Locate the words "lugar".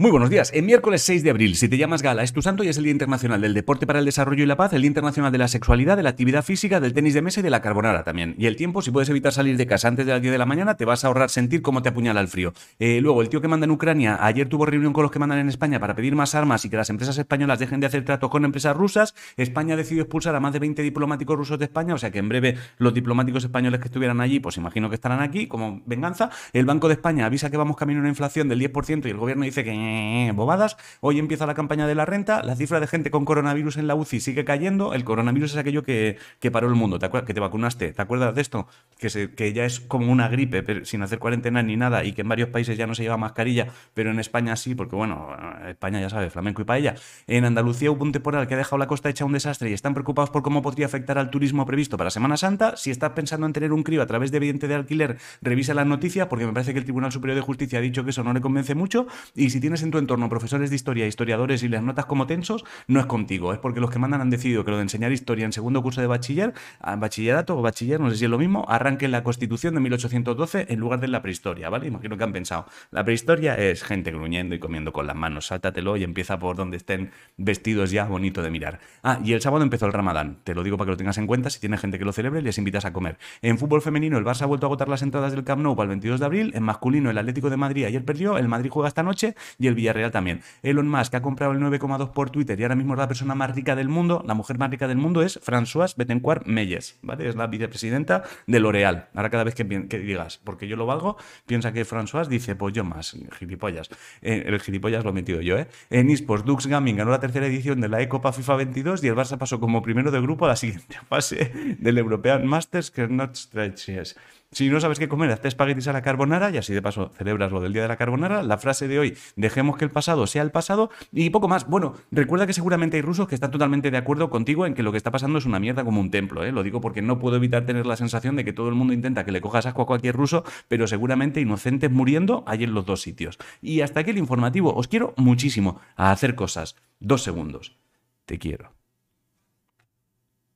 70.80-71.00